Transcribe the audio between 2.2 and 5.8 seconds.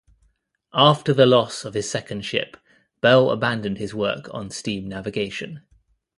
ship, Bell abandoned his work on steam navigation.